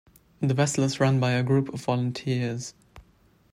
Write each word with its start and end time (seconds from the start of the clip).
The 0.39 0.55
vessel 0.55 0.83
is 0.83 0.99
run 0.99 1.19
by 1.19 1.33
a 1.33 1.43
group 1.43 1.69
of 1.71 1.81
volunteers. 1.81 2.73